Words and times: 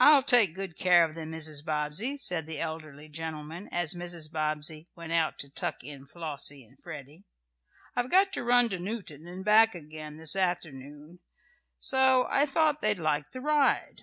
"I'll 0.00 0.24
take 0.24 0.56
good 0.56 0.76
care 0.76 1.04
of 1.04 1.14
them, 1.14 1.30
Mrs. 1.30 1.64
Bobbsey," 1.64 2.16
said 2.16 2.46
the 2.46 2.58
elderly 2.58 3.08
gentleman, 3.08 3.68
as 3.70 3.94
Mrs. 3.94 4.28
Bobbsey 4.32 4.88
went 4.96 5.12
out 5.12 5.38
to 5.38 5.48
tuck 5.48 5.84
in 5.84 6.04
Flossie 6.04 6.64
and 6.64 6.76
Freddie 6.82 7.22
"I've 7.94 8.10
got 8.10 8.32
to 8.32 8.42
run 8.42 8.64
into 8.64 8.80
Newton 8.80 9.28
and 9.28 9.44
back 9.44 9.76
again 9.76 10.16
this 10.16 10.34
afternoon, 10.34 11.20
so 11.78 12.26
I 12.28 12.44
thought 12.44 12.80
they'd 12.80 12.98
like 12.98 13.30
the 13.30 13.40
ride." 13.40 14.02